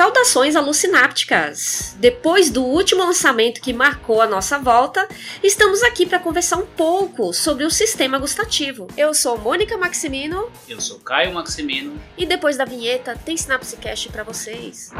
[0.00, 1.94] Saudações alucinápticas!
[1.98, 5.06] Depois do último lançamento que marcou a nossa volta,
[5.42, 8.88] estamos aqui para conversar um pouco sobre o sistema gustativo.
[8.96, 10.50] Eu sou Mônica Maximino.
[10.66, 12.00] Eu sou Caio Maximino.
[12.16, 14.90] E depois da vinheta tem Synapsecast para vocês.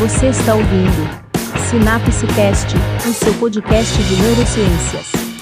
[0.00, 1.24] Você está ouvindo
[1.70, 2.74] Synapsecast,
[3.08, 5.33] o seu podcast de neurociências.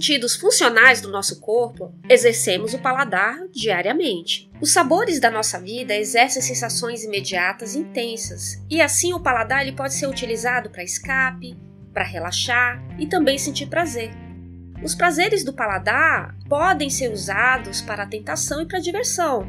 [0.00, 4.50] Sentidos funcionais do nosso corpo, exercemos o paladar diariamente.
[4.58, 9.92] Os sabores da nossa vida exercem sensações imediatas intensas, e assim o paladar ele pode
[9.92, 11.54] ser utilizado para escape,
[11.92, 14.10] para relaxar e também sentir prazer.
[14.82, 19.46] Os prazeres do paladar podem ser usados para a tentação e para a diversão,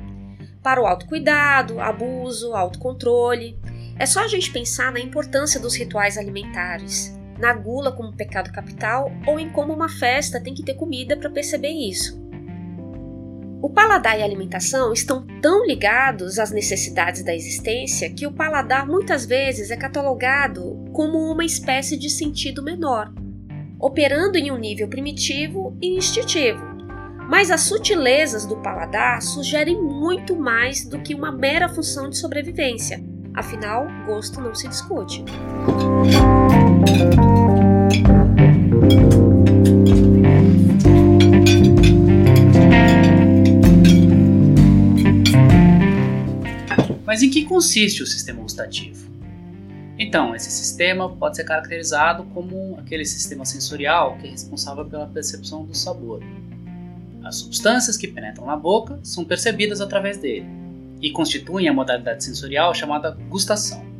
[0.61, 3.57] para o autocuidado, abuso, autocontrole.
[3.97, 9.11] É só a gente pensar na importância dos rituais alimentares na gula como pecado capital
[9.27, 12.21] ou em como uma festa tem que ter comida para perceber isso.
[13.61, 18.87] O paladar e a alimentação estão tão ligados às necessidades da existência que o paladar
[18.87, 23.13] muitas vezes é catalogado como uma espécie de sentido menor,
[23.79, 26.71] operando em um nível primitivo e instintivo.
[27.29, 33.01] Mas as sutilezas do paladar sugerem muito mais do que uma mera função de sobrevivência.
[33.33, 35.23] Afinal, gosto não se discute.
[47.05, 49.11] Mas em que consiste o sistema gustativo?
[49.99, 55.65] Então, esse sistema pode ser caracterizado como aquele sistema sensorial que é responsável pela percepção
[55.65, 56.23] do sabor.
[57.23, 60.47] As substâncias que penetram na boca são percebidas através dele
[61.01, 63.90] e constituem a modalidade sensorial chamada gustação.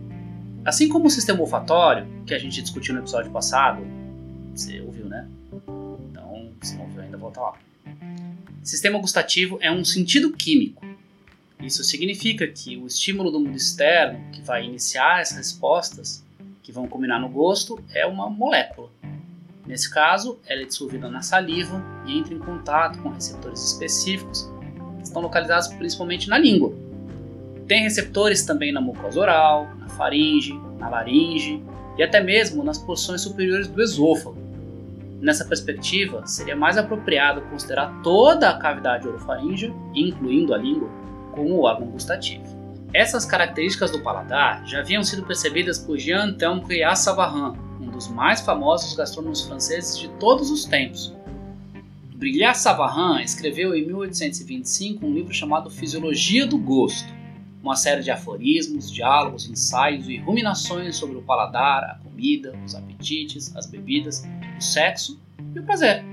[0.64, 3.82] Assim como o sistema olfatório, que a gente discutiu no episódio passado,
[4.54, 5.28] você ouviu, né?
[6.12, 7.54] Então, se não ouviu ainda, volta lá.
[8.64, 10.86] Sistema gustativo é um sentido químico.
[11.60, 16.24] Isso significa que o estímulo do mundo externo, que vai iniciar essas respostas,
[16.62, 18.90] que vão culminar no gosto, é uma molécula.
[19.66, 24.50] Nesse caso, ela é dissolvida na saliva e entra em contato com receptores específicos
[24.98, 26.72] que estão localizados principalmente na língua.
[27.72, 31.64] Tem receptores também na mucosa oral, na faringe, na laringe
[31.98, 34.38] e até mesmo nas porções superiores do esôfago.
[35.22, 40.90] Nessa perspectiva, seria mais apropriado considerar toda a cavidade orofaríngea, incluindo a língua,
[41.32, 42.44] como o órgão gustativo.
[42.94, 48.98] Essas características do paladar já haviam sido percebidas por Jean-Antoine Cuillard-Savarin, um dos mais famosos
[48.98, 51.16] gastrônomos franceses de todos os tempos.
[52.16, 57.21] Brillat-Savarin escreveu em 1825 um livro chamado Fisiologia do Gosto,
[57.62, 63.56] uma série de aforismos, diálogos, ensaios e ruminações sobre o paladar, a comida, os apetites,
[63.56, 64.24] as bebidas,
[64.58, 65.20] o sexo
[65.56, 66.04] e o prazer.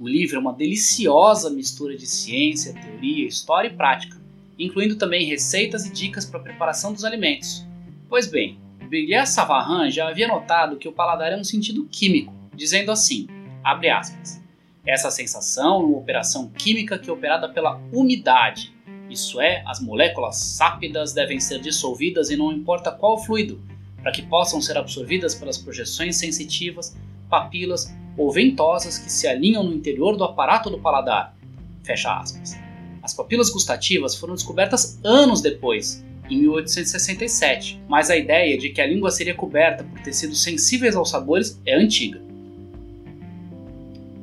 [0.00, 4.20] O livro é uma deliciosa mistura de ciência, teoria, história e prática,
[4.58, 7.64] incluindo também receitas e dicas para a preparação dos alimentos.
[8.08, 8.58] Pois bem,
[8.88, 13.28] Brillat Savarin já havia notado que o paladar é um sentido químico, dizendo assim,
[13.62, 14.42] abre aspas,
[14.84, 18.73] essa sensação é uma operação química que é operada pela umidade,
[19.14, 23.60] isso é, as moléculas sápidas devem ser dissolvidas e não importa qual fluido,
[24.02, 26.94] para que possam ser absorvidas pelas projeções sensitivas,
[27.30, 31.34] papilas ou ventosas que se alinham no interior do aparato do paladar.
[31.82, 32.54] Fecha aspas.
[33.02, 38.86] As papilas gustativas foram descobertas anos depois, em 1867, mas a ideia de que a
[38.86, 42.20] língua seria coberta por tecidos sensíveis aos sabores é antiga.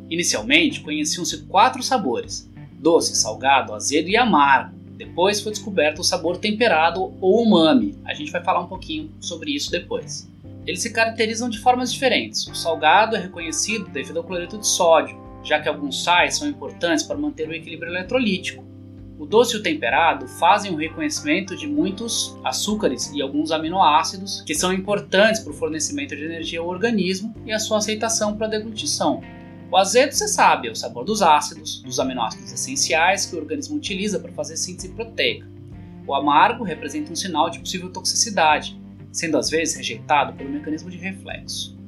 [0.09, 4.80] Inicialmente, conheciam-se quatro sabores: doce, salgado, azedo e amargo.
[5.03, 7.97] Depois foi descoberto o sabor temperado ou umami.
[8.05, 10.29] A gente vai falar um pouquinho sobre isso depois.
[10.63, 12.45] Eles se caracterizam de formas diferentes.
[12.45, 17.03] O salgado é reconhecido devido ao cloreto de sódio, já que alguns sais são importantes
[17.03, 18.63] para manter o equilíbrio eletrolítico.
[19.17, 24.53] O doce e o temperado fazem o reconhecimento de muitos açúcares e alguns aminoácidos que
[24.53, 28.49] são importantes para o fornecimento de energia ao organismo e a sua aceitação para a
[28.51, 29.19] deglutição.
[29.71, 33.77] O azedo, você sabe, é o sabor dos ácidos, dos aminoácidos essenciais que o organismo
[33.77, 35.47] utiliza para fazer síntese proteica.
[36.05, 38.77] O amargo representa um sinal de possível toxicidade,
[39.13, 41.79] sendo às vezes rejeitado pelo mecanismo de reflexo.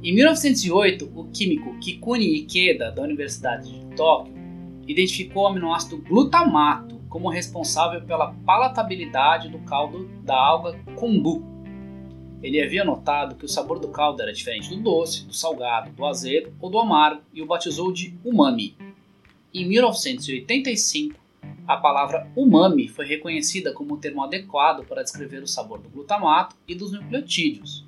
[0.00, 4.32] Em 1908, o químico Kikuni Ikeda, da Universidade de Tóquio,
[4.86, 11.42] identificou o aminoácido glutamato como responsável pela palatabilidade do caldo da alga kombu,
[12.42, 16.06] ele havia notado que o sabor do caldo era diferente do doce, do salgado, do
[16.06, 18.76] azedo ou do amargo e o batizou de umami.
[19.52, 21.18] Em 1985,
[21.66, 26.56] a palavra umami foi reconhecida como o termo adequado para descrever o sabor do glutamato
[26.66, 27.86] e dos nucleotídeos.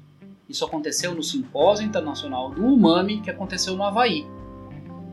[0.49, 4.27] Isso aconteceu no Simpósio Internacional do Umami que aconteceu no Havaí.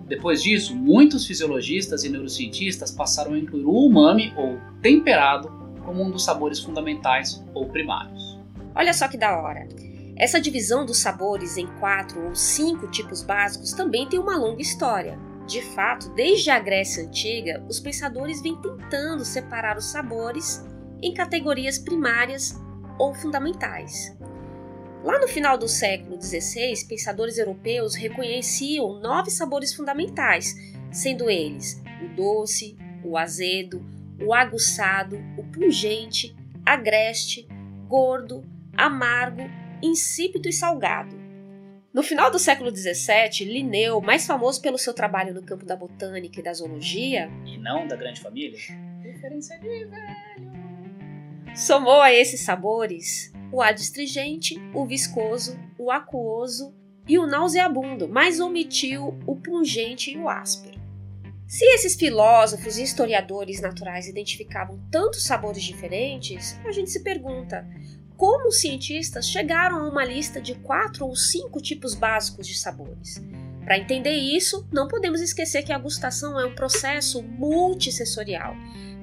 [0.08, 5.50] Depois disso, muitos fisiologistas e neurocientistas passaram a incluir o umami ou temperado
[5.86, 8.27] como um dos sabores fundamentais ou primários.
[8.78, 9.68] Olha só que da hora!
[10.16, 15.18] Essa divisão dos sabores em quatro ou cinco tipos básicos também tem uma longa história.
[15.48, 20.64] De fato, desde a Grécia Antiga, os pensadores vêm tentando separar os sabores
[21.02, 22.56] em categorias primárias
[23.00, 24.16] ou fundamentais.
[25.04, 30.54] Lá no final do século XVI, pensadores europeus reconheciam nove sabores fundamentais,
[30.92, 33.84] sendo eles o doce, o azedo,
[34.22, 37.48] o aguçado, o pungente, agreste,
[37.88, 38.44] gordo,
[38.78, 39.42] amargo,
[39.82, 41.18] insípido e salgado.
[41.94, 46.40] No final do século XVII, Linneu, mais famoso pelo seu trabalho no campo da botânica
[46.40, 48.60] e da zoologia, e não da grande família,
[49.02, 50.52] diferença de velho,
[51.56, 56.76] somou a esses sabores o adstringente, o viscoso, o aquoso
[57.08, 60.78] e o nauseabundo, mas omitiu o pungente e o áspero.
[61.48, 67.66] Se esses filósofos e historiadores naturais identificavam tantos sabores diferentes, a gente se pergunta
[68.18, 73.24] como os cientistas chegaram a uma lista de quatro ou cinco tipos básicos de sabores.
[73.64, 78.56] Para entender isso, não podemos esquecer que a gustação é um processo multissensorial,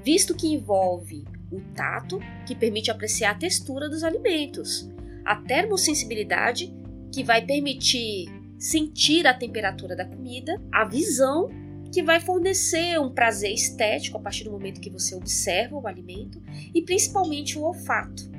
[0.03, 4.91] visto que envolve o tato, que permite apreciar a textura dos alimentos,
[5.25, 6.75] a termossensibilidade,
[7.13, 8.27] que vai permitir
[8.59, 11.49] sentir a temperatura da comida, a visão,
[11.93, 16.43] que vai fornecer um prazer estético a partir do momento que você observa o alimento,
[16.75, 18.35] e principalmente o olfato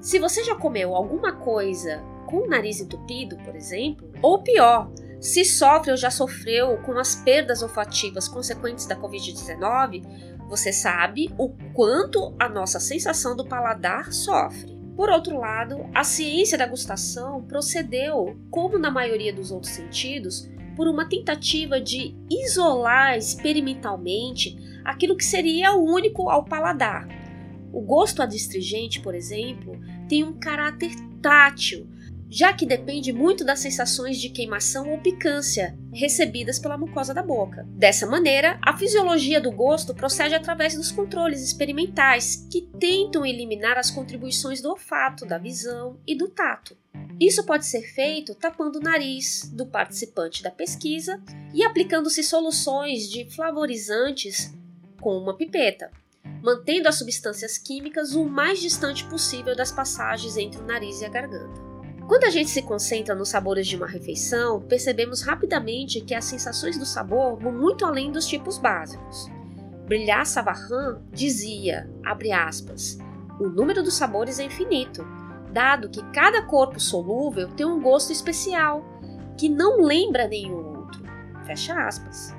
[0.00, 4.90] se você já comeu alguma coisa com o nariz entupido, por exemplo, ou pior,
[5.20, 10.04] se sofre ou já sofreu com as perdas olfativas consequentes da Covid-19,
[10.48, 14.78] você sabe o quanto a nossa sensação do paladar sofre.
[14.96, 20.88] Por outro lado, a ciência da gustação procedeu, como na maioria dos outros sentidos, por
[20.88, 27.06] uma tentativa de isolar experimentalmente aquilo que seria único ao paladar,
[27.72, 31.88] o gosto adstringente, por exemplo, tem um caráter tátil,
[32.30, 37.66] já que depende muito das sensações de queimação ou picância recebidas pela mucosa da boca.
[37.70, 43.90] Dessa maneira, a fisiologia do gosto procede através dos controles experimentais que tentam eliminar as
[43.90, 46.76] contribuições do olfato, da visão e do tato.
[47.18, 51.20] Isso pode ser feito tapando o nariz do participante da pesquisa
[51.54, 54.54] e aplicando-se soluções de flavorizantes
[55.00, 55.90] com uma pipeta
[56.42, 61.08] mantendo as substâncias químicas o mais distante possível das passagens entre o nariz e a
[61.08, 61.68] garganta.
[62.08, 66.78] Quando a gente se concentra nos sabores de uma refeição, percebemos rapidamente que as sensações
[66.78, 69.28] do sabor vão muito além dos tipos básicos.
[69.84, 71.88] Brilhar Savarin dizia,
[72.34, 72.98] aspas,
[73.38, 75.04] o número dos sabores é infinito,
[75.52, 78.82] dado que cada corpo solúvel tem um gosto especial,
[79.36, 81.02] que não lembra nenhum outro.
[81.44, 82.37] Fecha aspas.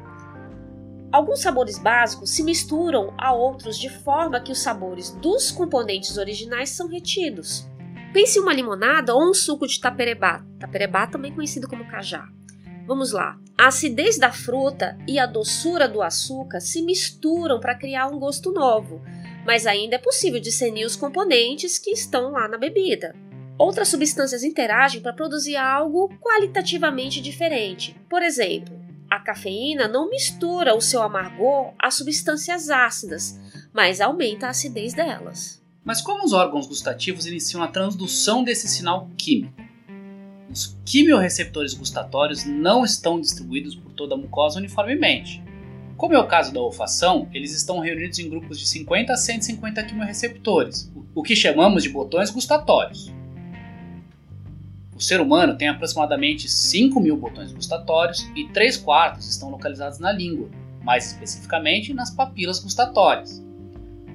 [1.12, 6.70] Alguns sabores básicos se misturam a outros de forma que os sabores dos componentes originais
[6.70, 7.68] são retidos.
[8.14, 12.28] Pense em uma limonada ou um suco de taperebá, taperebá também conhecido como cajá.
[12.86, 13.38] Vamos lá.
[13.58, 18.52] A acidez da fruta e a doçura do açúcar se misturam para criar um gosto
[18.52, 19.02] novo,
[19.46, 23.16] mas ainda é possível discernir os componentes que estão lá na bebida.
[23.58, 28.00] Outras substâncias interagem para produzir algo qualitativamente diferente.
[28.10, 28.79] Por exemplo,
[29.10, 33.40] a cafeína não mistura o seu amargor a substâncias ácidas,
[33.74, 35.62] mas aumenta a acidez delas.
[35.84, 39.60] Mas como os órgãos gustativos iniciam a transdução desse sinal químico?
[40.52, 45.44] Os quimiorreceptores gustatórios não estão distribuídos por toda a mucosa uniformemente.
[45.96, 49.84] Como é o caso da olfação, eles estão reunidos em grupos de 50 a 150
[49.84, 53.12] quimiorreceptores, o que chamamos de botões gustatórios.
[55.00, 60.12] O ser humano tem aproximadamente 5 mil botões gustatórios e 3 quartos estão localizados na
[60.12, 60.50] língua,
[60.84, 63.42] mais especificamente nas papilas gustatórias.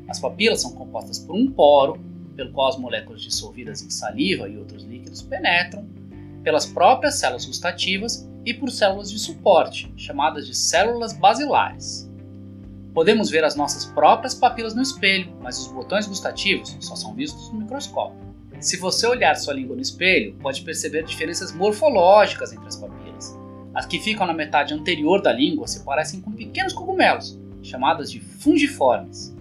[0.06, 1.98] As papilas são compostas por um poro,
[2.36, 5.88] pelo qual as moléculas dissolvidas em saliva e outros líquidos penetram,
[6.42, 12.10] pelas próprias células gustativas e por células de suporte, chamadas de células basilares.
[12.92, 17.50] Podemos ver as nossas próprias papilas no espelho, mas os botões gustativos só são vistos
[17.50, 18.23] no microscópio.
[18.64, 23.38] Se você olhar sua língua no espelho, pode perceber diferenças morfológicas entre as papilas.
[23.74, 28.20] As que ficam na metade anterior da língua se parecem com pequenos cogumelos, chamadas de
[28.20, 29.36] fungiformes.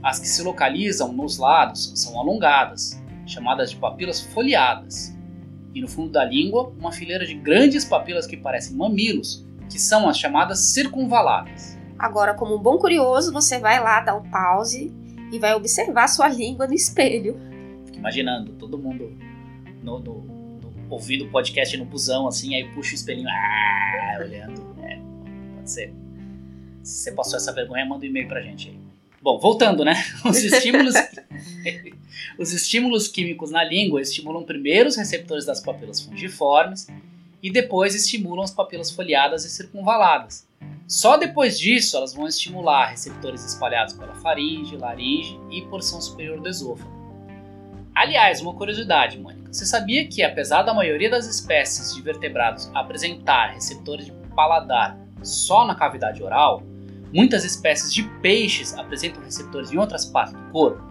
[0.00, 5.12] As que se localizam nos lados são alongadas, chamadas de papilas foliadas.
[5.74, 10.08] E no fundo da língua, uma fileira de grandes papilas que parecem mamilos, que são
[10.08, 11.76] as chamadas circunvaladas.
[11.98, 14.94] Agora, como um bom curioso, você vai lá dar um pause
[15.32, 17.50] e vai observar sua língua no espelho.
[18.02, 19.16] Imaginando todo mundo
[19.80, 24.74] no, no, no, ouvindo o podcast no busão, assim, aí puxa o espelhinho, ah, olhando.
[24.82, 24.98] É,
[25.54, 25.94] pode ser.
[26.82, 28.78] Se você passou essa vergonha, manda um e-mail pra gente aí.
[29.22, 29.94] Bom, voltando, né?
[30.28, 30.94] Os estímulos,
[32.36, 36.88] os estímulos químicos na língua estimulam primeiro os receptores das papilas fungiformes
[37.40, 40.44] e depois estimulam as papilas foliadas e circunvaladas.
[40.88, 46.48] Só depois disso elas vão estimular receptores espalhados pela faringe, laringe e porção superior do
[46.48, 47.01] esôfago.
[47.94, 49.52] Aliás, uma curiosidade, Mônica.
[49.52, 55.66] Você sabia que, apesar da maioria das espécies de vertebrados apresentar receptores de paladar só
[55.66, 56.62] na cavidade oral,
[57.12, 60.82] Muitas espécies de peixes apresentam receptores em outras partes do corpo.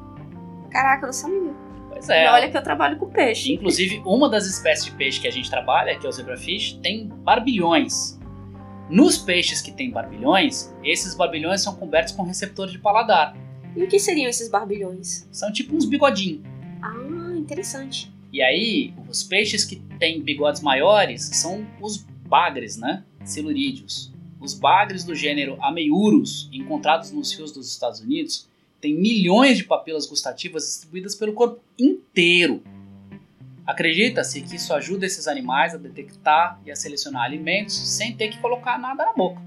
[0.70, 1.54] Caraca, eu não sabia.
[1.90, 2.26] Pois é.
[2.26, 3.54] E olha que eu trabalho com peixe.
[3.54, 7.08] Inclusive, uma das espécies de peixe que a gente trabalha, que é o zebrafish, tem
[7.08, 8.20] barbilhões.
[8.88, 13.36] Nos peixes que têm barbilhões, esses barbilhões são cobertos com receptores de paladar.
[13.76, 15.28] E o que seriam esses barbilhões?
[15.32, 16.51] São tipo uns bigodinhos.
[17.52, 18.10] Interessante.
[18.32, 23.04] E aí, os peixes que têm bigodes maiores são os bagres, né?
[23.26, 24.10] Silurídeos.
[24.40, 30.06] Os bagres do gênero Ameiurus, encontrados nos rios dos Estados Unidos, têm milhões de papilas
[30.08, 32.64] gustativas distribuídas pelo corpo inteiro.
[33.68, 38.40] Acredita-se que isso ajuda esses animais a detectar e a selecionar alimentos sem ter que
[38.40, 39.42] colocar nada na boca.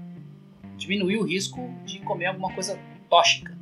[0.77, 3.57] Diminui o risco de comer alguma coisa tóxica.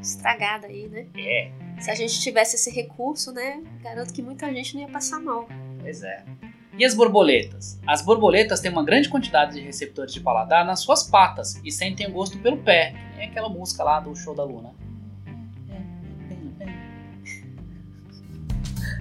[0.00, 1.06] Estragada aí, né?
[1.16, 1.61] É.
[1.82, 3.60] Se a gente tivesse esse recurso, né?
[3.82, 5.48] Garanto que muita gente não ia passar mal.
[5.80, 6.22] Pois é.
[6.78, 7.80] E as borboletas?
[7.84, 12.06] As borboletas têm uma grande quantidade de receptores de paladar nas suas patas e sentem
[12.06, 12.94] o gosto pelo pé.
[13.18, 14.70] É aquela música lá do show da Luna.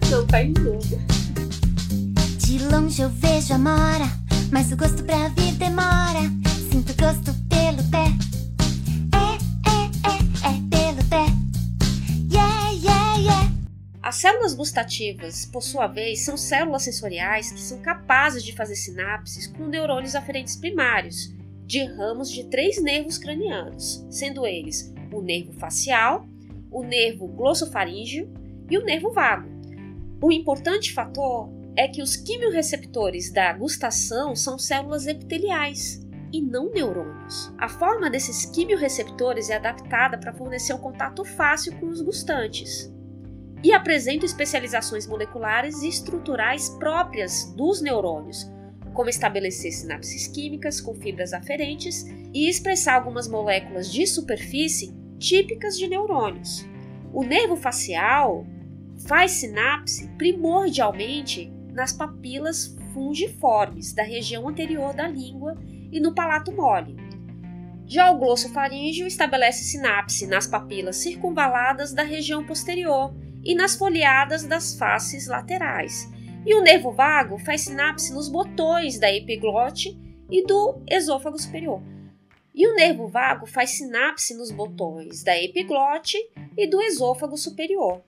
[0.09, 0.97] Não tá em dúvida.
[2.39, 4.09] De longe eu vejo a mora,
[4.51, 6.21] mas o gosto pra vir demora.
[6.71, 8.40] Sinto gosto pelo pé.
[14.11, 19.47] As células gustativas, por sua vez, são células sensoriais que são capazes de fazer sinapses
[19.47, 21.33] com neurônios aferentes primários,
[21.65, 26.27] de ramos de três nervos cranianos, sendo eles o nervo facial,
[26.69, 28.29] o nervo glossofaríngeo
[28.69, 29.47] e o nervo vago.
[30.21, 37.53] O importante fator é que os quimiorreceptores da gustação são células epiteliais e não neurônios.
[37.57, 42.91] A forma desses quimiorreceptores é adaptada para fornecer um contato fácil com os gustantes
[43.63, 48.49] e apresentam especializações moleculares e estruturais próprias dos neurônios,
[48.93, 55.87] como estabelecer sinapses químicas com fibras aferentes e expressar algumas moléculas de superfície típicas de
[55.87, 56.65] neurônios.
[57.13, 58.45] O nervo facial
[59.07, 65.55] faz sinapse primordialmente nas papilas fungiformes da região anterior da língua
[65.91, 66.95] e no palato mole.
[67.85, 73.13] Já o glossofaríngeo estabelece sinapse nas papilas circunvaladas da região posterior
[73.43, 76.09] e nas folheadas das faces laterais.
[76.45, 79.97] E o nervo vago faz sinapse nos botões da epiglote
[80.29, 81.81] e do esôfago superior.
[82.53, 86.17] E o nervo vago faz sinapse nos botões da epiglote
[86.57, 88.03] e do esôfago superior.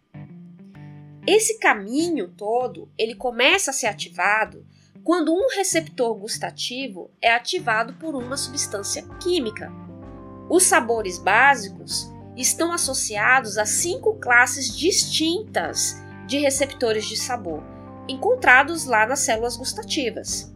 [1.25, 4.65] Esse caminho todo, ele começa a ser ativado
[5.03, 9.71] quando um receptor gustativo é ativado por uma substância química.
[10.49, 17.63] Os sabores básicos estão associados a cinco classes distintas de receptores de sabor,
[18.07, 20.53] encontrados lá nas células gustativas.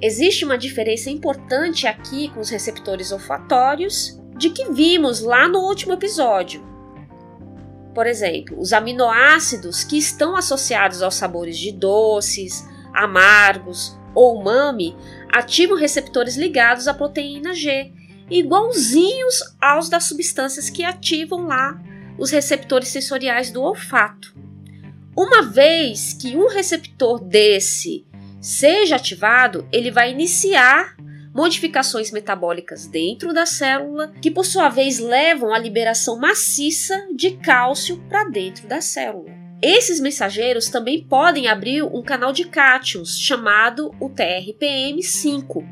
[0.00, 5.92] Existe uma diferença importante aqui com os receptores olfatórios de que vimos lá no último
[5.92, 6.62] episódio.
[7.94, 14.96] Por exemplo, os aminoácidos que estão associados aos sabores de doces, amargos ou umami
[15.32, 17.92] ativam receptores ligados à proteína G,
[18.30, 21.80] igualzinhos aos das substâncias que ativam lá
[22.18, 24.34] os receptores sensoriais do olfato.
[25.16, 28.06] Uma vez que um receptor desse
[28.40, 30.96] seja ativado, ele vai iniciar
[31.34, 37.98] modificações metabólicas dentro da célula, que por sua vez levam à liberação maciça de cálcio
[38.08, 39.32] para dentro da célula.
[39.60, 45.64] Esses mensageiros também podem abrir um canal de cátions chamado o TRPM5,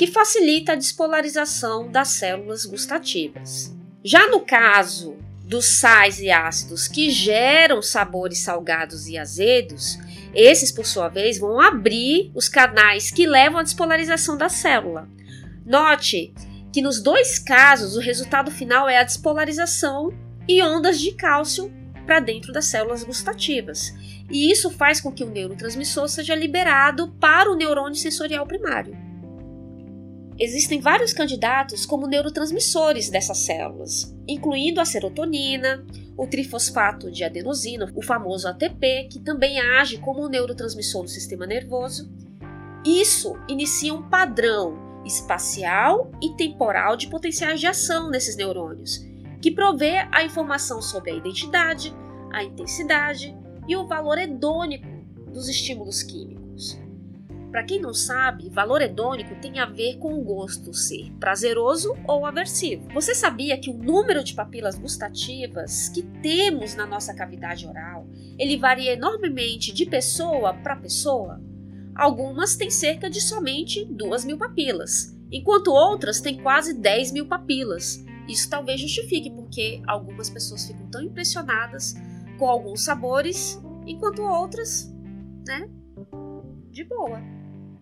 [0.00, 3.76] que facilita a despolarização das células gustativas.
[4.02, 9.98] Já no caso dos sais e ácidos que geram sabores salgados e azedos,
[10.34, 15.06] esses, por sua vez, vão abrir os canais que levam à despolarização da célula.
[15.66, 16.32] Note
[16.72, 20.14] que nos dois casos o resultado final é a despolarização
[20.48, 21.70] e ondas de cálcio
[22.06, 23.94] para dentro das células gustativas.
[24.30, 29.09] E isso faz com que o neurotransmissor seja liberado para o neurônio sensorial primário.
[30.42, 35.84] Existem vários candidatos como neurotransmissores dessas células, incluindo a serotonina,
[36.16, 41.46] o trifosfato de adenosina, o famoso ATP, que também age como um neurotransmissor no sistema
[41.46, 42.10] nervoso.
[42.86, 49.06] Isso inicia um padrão espacial e temporal de potenciais de ação nesses neurônios,
[49.42, 51.94] que provê a informação sobre a identidade,
[52.32, 53.36] a intensidade
[53.68, 54.88] e o valor hedônico
[55.30, 56.80] dos estímulos químicos.
[57.50, 62.24] Para quem não sabe, valor hedônico tem a ver com o gosto ser prazeroso ou
[62.24, 62.88] aversivo.
[62.94, 68.06] Você sabia que o número de papilas gustativas que temos na nossa cavidade oral,
[68.38, 71.40] ele varia enormemente de pessoa para pessoa?
[71.92, 78.04] Algumas têm cerca de somente 2 mil papilas, enquanto outras têm quase 10 mil papilas.
[78.28, 81.96] Isso talvez justifique porque algumas pessoas ficam tão impressionadas
[82.38, 84.94] com alguns sabores, enquanto outras,
[85.44, 85.68] né,
[86.70, 87.39] de boa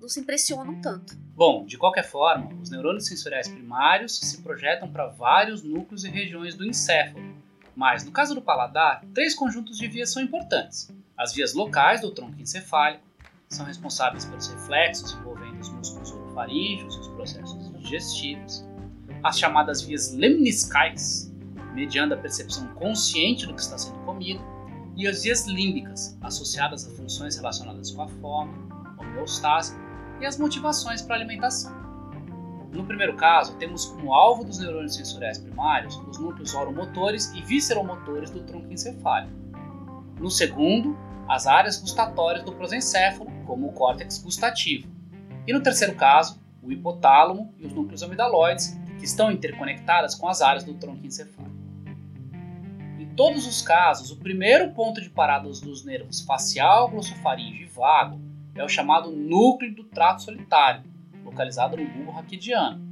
[0.08, 1.14] não se impressionam tanto.
[1.36, 6.54] Bom, de qualquer forma, os neurônios sensoriais primários se projetam para vários núcleos e regiões
[6.54, 7.36] do encéfalo,
[7.76, 10.90] mas no caso do paladar, três conjuntos de vias são importantes.
[11.14, 13.04] As vias locais do tronco encefálico
[13.50, 18.64] são responsáveis pelos reflexos envolvendo os músculos orofaríngeos e os processos digestivos.
[19.22, 21.30] As chamadas vias lemniscais,
[21.74, 24.42] mediando a percepção consciente do que está sendo comido,
[24.96, 28.54] e as vias límbicas, associadas a funções relacionadas com a fome,
[28.98, 29.76] homeostase
[30.20, 31.76] e as motivações para a alimentação.
[32.72, 38.30] No primeiro caso, temos como alvo dos neurônios sensoriais primários os núcleos oromotores e visceromotores
[38.30, 39.32] do tronco encefálico.
[40.18, 40.96] No segundo,
[41.28, 44.88] as áreas gustatórias do prosencéfalo, como o córtex gustativo.
[45.46, 50.42] E no terceiro caso, o hipotálamo e os núcleos amidaloides, que estão interconectadas com as
[50.42, 51.56] áreas do tronco encefálico.
[52.98, 58.27] Em todos os casos, o primeiro ponto de parada dos nervos facial, glossofaríngeo e vago
[58.60, 60.84] é o chamado núcleo do trato solitário,
[61.24, 62.86] localizado no bulbo raquidiano.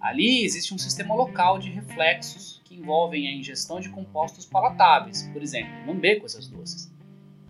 [0.00, 5.42] Ali existe um sistema local de reflexos que envolvem a ingestão de compostos palatáveis, por
[5.42, 6.92] exemplo, lamber coisas doces,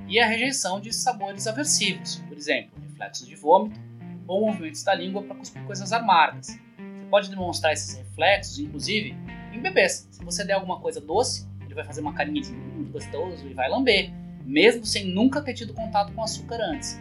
[0.06, 3.78] e a rejeição de sabores aversivos, por exemplo, reflexos de vômito
[4.26, 6.48] ou movimentos da língua para cuspir coisas amargas.
[6.48, 9.14] Você pode demonstrar esses reflexos, inclusive,
[9.52, 10.08] em bebês.
[10.10, 13.54] Se você der alguma coisa doce, ele vai fazer uma carinha de hum, gostoso e
[13.54, 14.10] vai lamber,
[14.44, 16.98] mesmo sem nunca ter tido contato com açúcar antes.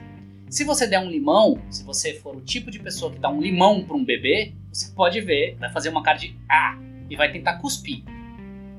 [0.49, 3.41] Se você der um limão, se você for o tipo de pessoa que dá um
[3.41, 6.77] limão para um bebê, você pode ver, vai fazer uma cara de ah
[7.09, 8.03] e vai tentar cuspir.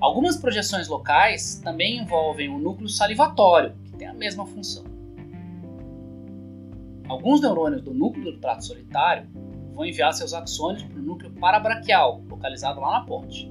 [0.01, 4.85] Algumas projeções locais também envolvem o núcleo salivatório, que tem a mesma função.
[7.07, 9.29] Alguns neurônios do núcleo do trato solitário
[9.75, 13.47] vão enviar seus axônios para o núcleo parabraquial, localizado lá na ponte.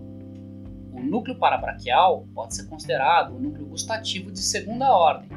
[0.92, 5.30] O núcleo parabraquial pode ser considerado o núcleo gustativo de segunda ordem.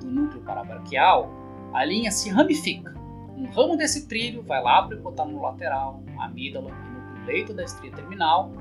[0.00, 1.39] Do núcleo parabraquial
[1.72, 2.94] a linha se ramifica.
[3.36, 7.64] Um ramo desse trilho vai lá para o hipotálamo lateral, amígdala e no leito da
[7.64, 8.52] estria terminal.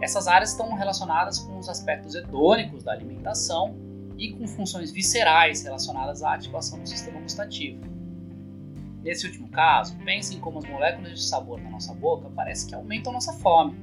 [0.00, 3.76] Essas áreas estão relacionadas com os aspectos hedônicos da alimentação
[4.16, 7.80] e com funções viscerais relacionadas à ativação do sistema gustativo.
[9.02, 13.12] Nesse último caso, pensem como as moléculas de sabor na nossa boca parece que aumentam
[13.12, 13.76] nossa fome.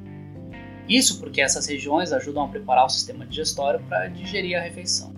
[0.87, 5.13] Isso porque essas regiões ajudam a preparar o sistema digestório para digerir a refeição.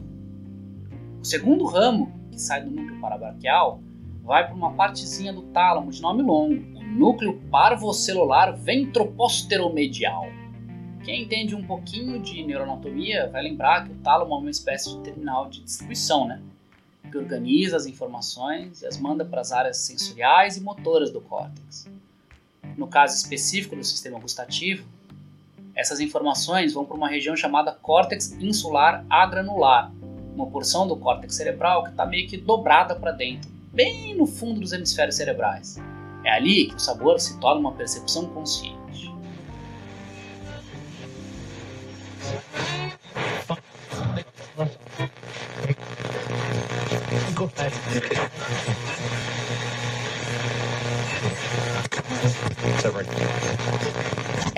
[1.21, 3.81] O segundo ramo que sai do núcleo parabraquial
[4.23, 10.27] vai para uma partezinha do tálamo de nome longo, o núcleo parvocelular ventroposteromedial.
[11.03, 14.99] Quem entende um pouquinho de neuroanatomia vai lembrar que o tálamo é uma espécie de
[14.99, 16.41] terminal de distribuição, né?
[17.11, 21.89] que organiza as informações e as manda para as áreas sensoriais e motoras do córtex.
[22.77, 24.87] No caso específico do sistema gustativo,
[25.75, 29.91] essas informações vão para uma região chamada córtex insular agranular,
[30.33, 34.59] uma porção do córtex cerebral que está meio que dobrada para dentro, bem no fundo
[34.59, 35.77] dos hemisférios cerebrais.
[36.23, 39.11] É ali que o sabor se torna uma percepção consciente.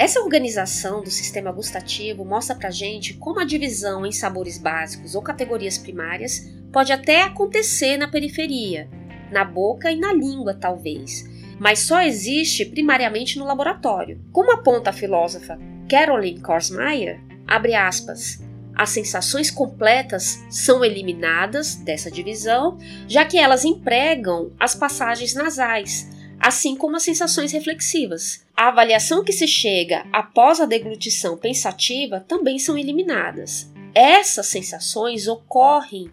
[0.04, 5.22] Essa organização do sistema gustativo mostra pra gente como a divisão em sabores básicos ou
[5.22, 8.90] categorias primárias pode até acontecer na periferia,
[9.32, 11.24] na boca e na língua, talvez,
[11.58, 14.20] mas só existe primariamente no laboratório.
[14.34, 15.58] Como aponta a filósofa
[15.90, 18.44] Caroline Korsmeyer, abre aspas,
[18.76, 26.10] as sensações completas são eliminadas dessa divisão, já que elas empregam as passagens nasais,
[26.44, 28.46] assim como as sensações reflexivas.
[28.54, 33.72] A avaliação que se chega após a deglutição pensativa também são eliminadas.
[33.96, 36.12] Essas sensações ocorrem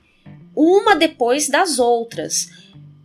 [0.54, 2.48] uma depois das outras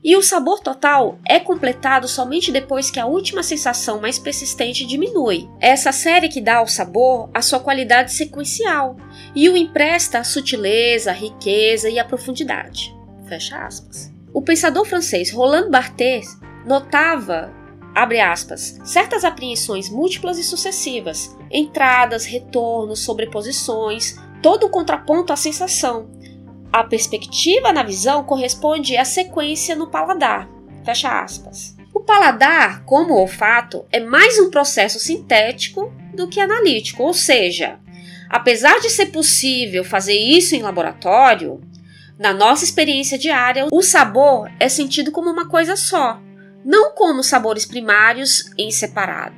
[0.04, 5.50] E o sabor total é completado somente depois que a última sensação mais persistente diminui.
[5.60, 8.98] Essa série que dá ao sabor a sua qualidade sequencial
[9.34, 12.96] e o empresta a sutileza, a riqueza e a profundidade.
[13.28, 14.14] Fecha aspas.
[14.32, 17.54] O pensador francês Roland Barthes notava
[17.96, 26.10] abre aspas, certas apreensões múltiplas e sucessivas, entradas, retornos, sobreposições, todo o contraponto à sensação,
[26.74, 30.50] a perspectiva na visão corresponde à sequência no paladar.
[30.84, 31.74] Fecha aspas.
[31.94, 37.80] O paladar, como o olfato, é mais um processo sintético do que analítico, ou seja,
[38.30, 41.62] apesar de ser possível fazer isso em laboratório,
[42.20, 46.20] na nossa experiência diária, o sabor é sentido como uma coisa só,
[46.66, 49.36] não como sabores primários em separado.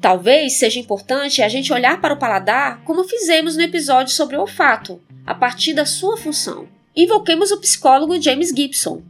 [0.00, 4.40] Talvez seja importante a gente olhar para o paladar como fizemos no episódio sobre o
[4.40, 6.66] olfato, a partir da sua função.
[6.96, 9.02] Invoquemos o psicólogo James Gibson,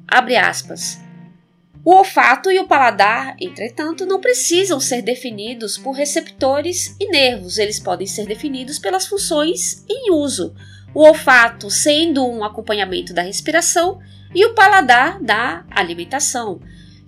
[1.85, 7.81] O olfato e o paladar, entretanto, não precisam ser definidos por receptores e nervos, eles
[7.81, 10.55] podem ser definidos pelas funções em uso.
[10.95, 13.99] O olfato sendo um acompanhamento da respiração
[14.35, 16.61] e o paladar da alimentação.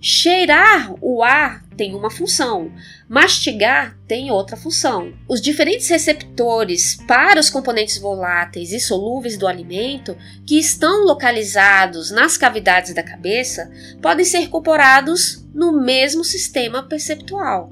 [0.07, 2.71] Cheirar o ar tem uma função,
[3.09, 5.11] mastigar tem outra função.
[5.27, 10.15] Os diferentes receptores para os componentes voláteis e solúveis do alimento,
[10.45, 13.67] que estão localizados nas cavidades da cabeça,
[13.99, 17.71] podem ser incorporados no mesmo sistema perceptual.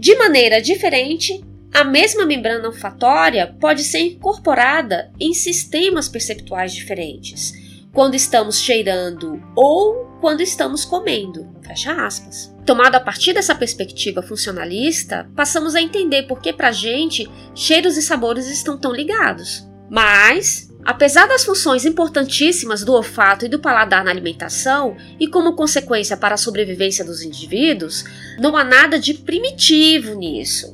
[0.00, 7.52] De maneira diferente, a mesma membrana olfatória pode ser incorporada em sistemas perceptuais diferentes,
[7.96, 11.48] quando estamos cheirando ou quando estamos comendo.
[11.62, 12.54] Fecha aspas.
[12.66, 18.02] Tomado a partir dessa perspectiva funcionalista, passamos a entender por que pra gente cheiros e
[18.02, 19.66] sabores estão tão ligados.
[19.88, 26.18] Mas, apesar das funções importantíssimas do olfato e do paladar na alimentação e como consequência
[26.18, 28.04] para a sobrevivência dos indivíduos,
[28.38, 30.70] não há nada de primitivo nisso.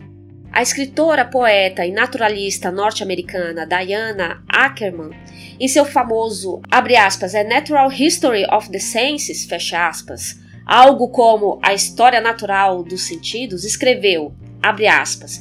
[0.53, 5.11] A escritora, poeta e naturalista norte-americana Diana Ackerman,
[5.59, 11.59] em seu famoso, abre aspas, A Natural History of the Senses, fecha aspas, algo como
[11.63, 15.41] A História Natural dos Sentidos, escreveu, abre aspas,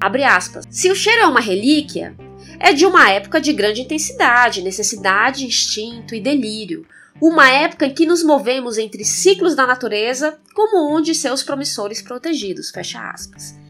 [0.00, 2.16] abre aspas, se o cheiro é uma relíquia,
[2.58, 6.84] é de uma época de grande intensidade, necessidade, instinto e delírio,
[7.22, 12.02] uma época em que nos movemos entre ciclos da natureza como um de seus promissores
[12.02, 13.67] protegidos, fecha aspas.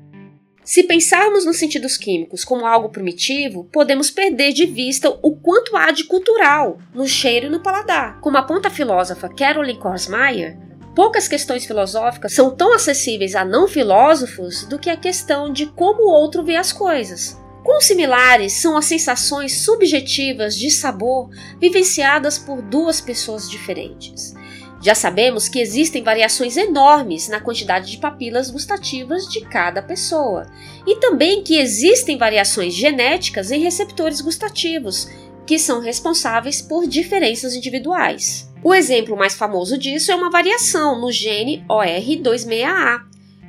[0.68, 5.90] Se pensarmos nos sentidos químicos como algo primitivo, podemos perder de vista o quanto há
[5.90, 8.20] de cultural no cheiro e no paladar.
[8.20, 10.58] Como aponta a filósofa Caroline Korsmeier,
[10.94, 16.02] poucas questões filosóficas são tão acessíveis a não filósofos do que a questão de como
[16.02, 17.40] o outro vê as coisas.
[17.64, 24.34] Quão similares são as sensações subjetivas de sabor vivenciadas por duas pessoas diferentes.
[24.80, 30.46] Já sabemos que existem variações enormes na quantidade de papilas gustativas de cada pessoa,
[30.86, 35.08] e também que existem variações genéticas em receptores gustativos,
[35.44, 38.48] que são responsáveis por diferenças individuais.
[38.62, 43.02] O exemplo mais famoso disso é uma variação no gene OR26A,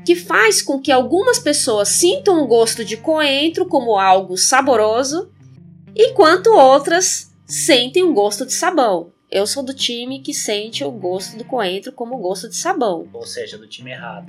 [0.06, 5.30] que faz com que algumas pessoas sintam o gosto de coentro como algo saboroso,
[5.96, 9.12] enquanto outras sentem o gosto de sabão.
[9.32, 13.08] Eu sou do time que sente o gosto do coentro como gosto de sabão.
[13.13, 14.28] Ou seja, do time errado.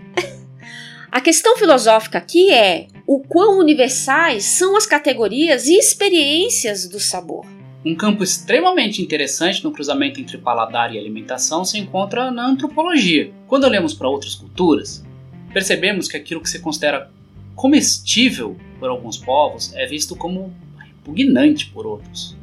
[1.11, 7.47] A questão filosófica aqui é o quão universais são as categorias e experiências do sabor.
[7.83, 13.33] Um campo extremamente interessante no cruzamento entre paladar e alimentação se encontra na antropologia.
[13.49, 15.03] Quando olhamos para outras culturas,
[15.51, 17.11] percebemos que aquilo que se considera
[17.57, 22.37] comestível por alguns povos é visto como repugnante por outros.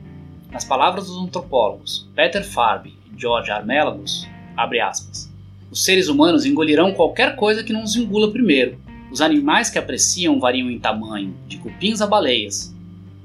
[0.51, 5.29] Nas palavras dos antropólogos Peter Farb e George Armelagos, abre aspas,
[5.69, 8.79] os seres humanos engolirão qualquer coisa que não os engula primeiro.
[9.11, 12.73] Os animais que apreciam variam em tamanho, de cupins a baleias.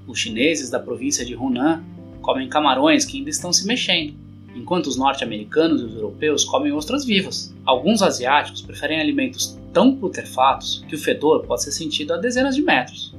[0.06, 1.82] Os chineses da província de Hunan
[2.20, 4.14] comem camarões que ainda estão se mexendo,
[4.54, 7.54] enquanto os norte-americanos e os europeus comem ostras vivas.
[7.64, 12.62] Alguns asiáticos preferem alimentos tão putrefatos que o fedor pode ser sentido a dezenas de
[12.62, 13.14] metros.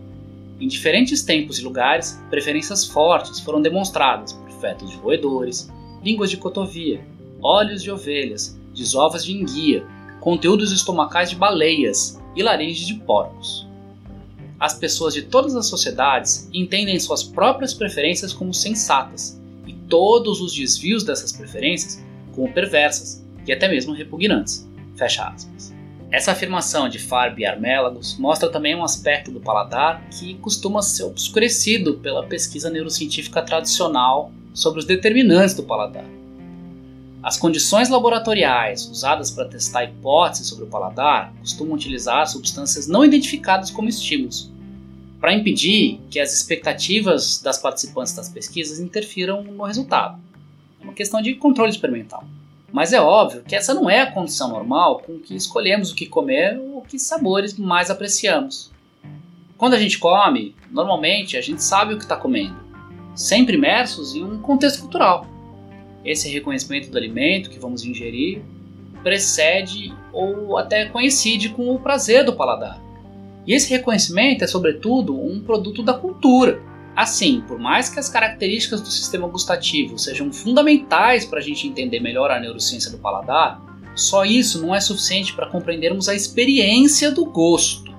[0.59, 5.69] Em diferentes tempos e lugares, preferências fortes foram demonstradas por fetos de roedores,
[6.03, 7.05] línguas de cotovia,
[7.41, 9.85] óleos de ovelhas, desovas de enguia,
[10.19, 13.67] conteúdos estomacais de baleias e laringes de porcos.
[14.59, 20.55] As pessoas de todas as sociedades entendem suas próprias preferências como sensatas e todos os
[20.55, 22.01] desvios dessas preferências
[22.33, 24.65] como perversas e até mesmo repugnantes.
[24.95, 25.73] Fecha aspas.
[26.13, 31.06] Essa afirmação de Farb e Armélagos mostra também um aspecto do paladar que costuma ser
[31.06, 36.06] obscurecido pela pesquisa neurocientífica tradicional sobre os determinantes do paladar.
[37.23, 43.71] As condições laboratoriais usadas para testar hipóteses sobre o paladar costumam utilizar substâncias não identificadas
[43.71, 44.52] como estímulos,
[45.19, 50.21] para impedir que as expectativas das participantes das pesquisas interfiram no resultado.
[50.80, 52.23] É uma questão de controle experimental.
[52.73, 56.07] Mas é óbvio que essa não é a condição normal com que escolhemos o que
[56.07, 58.71] comer ou que sabores mais apreciamos.
[59.55, 62.55] Quando a gente come, normalmente a gente sabe o que está comendo,
[63.15, 65.27] sempre imersos em um contexto cultural.
[66.03, 68.41] Esse reconhecimento do alimento que vamos ingerir
[69.03, 72.81] precede ou até coincide com o prazer do paladar.
[73.45, 76.59] E esse reconhecimento é, sobretudo, um produto da cultura.
[76.95, 81.99] Assim, por mais que as características do sistema gustativo sejam fundamentais para a gente entender
[81.99, 83.62] melhor a neurociência do paladar,
[83.95, 87.93] só isso não é suficiente para compreendermos a experiência do gosto.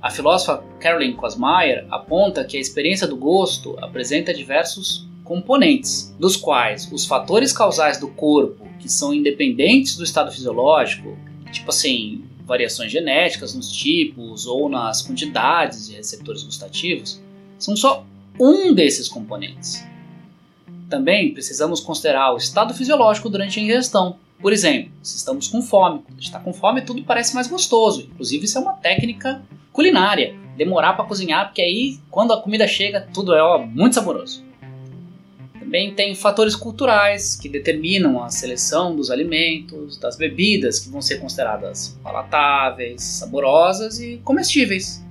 [0.00, 6.90] A filósofa Caroline Kosmayer aponta que a experiência do gosto apresenta diversos componentes, dos quais
[6.92, 11.16] os fatores causais do corpo, que são independentes do estado fisiológico,
[11.50, 17.22] tipo assim, variações genéticas nos tipos ou nas quantidades de receptores gustativos,
[17.64, 18.04] são só
[18.38, 19.82] um desses componentes.
[20.90, 24.18] Também precisamos considerar o estado fisiológico durante a ingestão.
[24.38, 26.02] Por exemplo, se estamos com fome.
[26.06, 28.02] Quando está com fome, tudo parece mais gostoso.
[28.02, 30.36] Inclusive, isso é uma técnica culinária.
[30.56, 34.44] Demorar para cozinhar, porque aí, quando a comida chega, tudo é ó, muito saboroso.
[35.58, 41.16] Também tem fatores culturais que determinam a seleção dos alimentos, das bebidas que vão ser
[41.18, 45.03] consideradas palatáveis, saborosas e comestíveis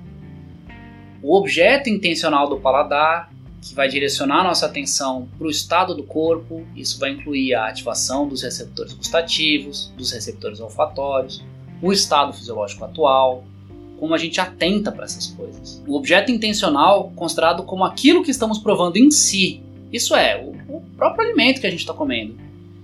[1.24, 3.32] o objeto intencional do paladar,
[3.62, 6.66] que vai direcionar nossa atenção para o estado do corpo.
[6.76, 11.42] Isso vai incluir a ativação dos receptores gustativos, dos receptores olfatórios,
[11.80, 13.42] o estado fisiológico atual,
[13.98, 15.82] como a gente atenta para essas coisas.
[15.88, 20.82] O objeto intencional, considerado como aquilo que estamos provando em si, isso é, o, o
[20.94, 22.36] próprio alimento que a gente está comendo.